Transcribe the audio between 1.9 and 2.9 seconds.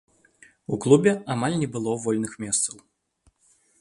вольных месцаў.